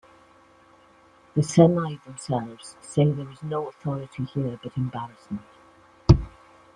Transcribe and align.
The 1.35 1.41
Semai 1.43 2.03
themselves 2.03 2.75
say 2.81 3.05
There 3.11 3.29
is 3.29 3.43
no 3.43 3.67
authority 3.67 4.23
here 4.25 4.59
but 4.63 4.75
embarrassment. 4.75 5.45